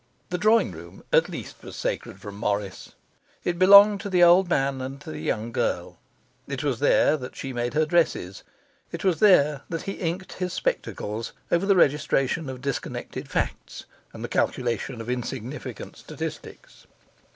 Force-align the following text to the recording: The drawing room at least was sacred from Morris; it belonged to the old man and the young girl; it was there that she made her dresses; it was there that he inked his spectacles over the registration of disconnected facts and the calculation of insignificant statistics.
The 0.31 0.39
drawing 0.39 0.71
room 0.71 1.03
at 1.13 1.29
least 1.29 1.61
was 1.61 1.75
sacred 1.75 2.19
from 2.19 2.33
Morris; 2.33 2.95
it 3.43 3.59
belonged 3.59 4.01
to 4.01 4.09
the 4.09 4.23
old 4.23 4.49
man 4.49 4.81
and 4.81 4.99
the 5.01 5.19
young 5.19 5.51
girl; 5.51 5.99
it 6.47 6.63
was 6.63 6.79
there 6.79 7.15
that 7.17 7.35
she 7.35 7.53
made 7.53 7.75
her 7.75 7.85
dresses; 7.85 8.41
it 8.91 9.03
was 9.03 9.19
there 9.19 9.61
that 9.69 9.83
he 9.83 9.91
inked 10.01 10.33
his 10.33 10.53
spectacles 10.53 11.33
over 11.51 11.67
the 11.67 11.75
registration 11.75 12.49
of 12.49 12.61
disconnected 12.61 13.29
facts 13.29 13.85
and 14.11 14.23
the 14.23 14.27
calculation 14.27 15.01
of 15.01 15.07
insignificant 15.07 15.95
statistics. 15.95 16.87